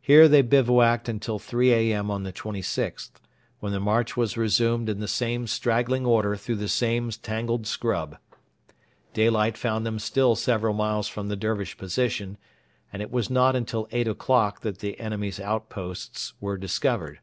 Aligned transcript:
Here 0.00 0.28
they 0.28 0.40
bivouacked 0.40 1.10
until 1.10 1.38
3 1.38 1.74
A.M. 1.74 2.10
on 2.10 2.22
the 2.22 2.32
26th, 2.32 3.10
when 3.60 3.70
the 3.70 3.78
march 3.78 4.16
was 4.16 4.34
resumed 4.34 4.88
in 4.88 4.98
the 4.98 5.06
same 5.06 5.46
straggling 5.46 6.06
order 6.06 6.36
through 6.36 6.56
the 6.56 6.68
same 6.70 7.10
tangled 7.10 7.66
scrub. 7.66 8.16
Daylight 9.12 9.58
found 9.58 9.84
them 9.84 9.98
still 9.98 10.34
several 10.36 10.72
miles 10.72 11.06
from 11.06 11.28
the 11.28 11.36
Dervish 11.36 11.76
position, 11.76 12.38
and 12.94 13.02
it 13.02 13.10
was 13.10 13.28
not 13.28 13.54
until 13.54 13.86
eight 13.90 14.08
o'clock 14.08 14.62
that 14.62 14.78
the 14.78 14.98
enemy's 14.98 15.38
outposts 15.38 16.32
were 16.40 16.56
discovered. 16.56 17.20